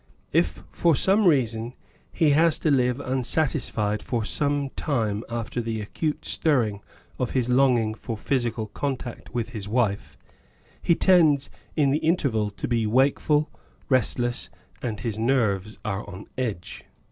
If, 0.33 0.63
for 0.71 0.95
some 0.95 1.25
reason, 1.27 1.75
he 2.11 2.31
has 2.31 2.57
to 2.57 2.71
live 2.71 2.97
unsatis 2.97 3.69
fied 3.69 4.01
for 4.01 4.25
some 4.25 4.71
time 4.71 5.23
after 5.29 5.61
the 5.61 5.79
acute 5.79 6.25
stirring 6.25 6.81
of 7.19 7.29
his 7.37 7.49
longing 7.49 7.93
for 7.93 8.17
physical 8.17 8.65
contact 8.65 9.31
with 9.35 9.49
his 9.49 9.67
wife, 9.67 10.17
he 10.81 10.95
tends 10.95 11.51
in 11.75 11.91
the 11.91 11.99
interval 11.99 12.49
to 12.49 12.67
be 12.67 12.87
wakeful, 12.87 13.51
restless, 13.89 14.49
and 14.81 15.01
his 15.01 15.19
nerves 15.19 15.77
are 15.85 16.03
on 16.09 16.25
edge. 16.35 16.83